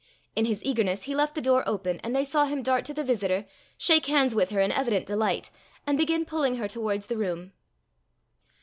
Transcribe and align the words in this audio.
In 0.35 0.45
his 0.45 0.63
eagerness 0.63 1.03
he 1.03 1.13
left 1.13 1.35
the 1.35 1.43
door 1.43 1.61
open, 1.67 1.99
and 2.03 2.15
they 2.15 2.23
saw 2.23 2.45
him 2.45 2.63
dart 2.63 2.85
to 2.85 2.93
the 2.95 3.03
visitor, 3.03 3.45
shake 3.77 4.07
hands 4.07 4.33
with 4.33 4.49
her 4.49 4.59
in 4.59 4.71
evident 4.71 5.05
delight, 5.05 5.51
and 5.85 5.95
begin 5.95 6.25
pulling 6.25 6.55
her 6.55 6.67
towards 6.67 7.05
the 7.05 7.17
room. 7.17 7.53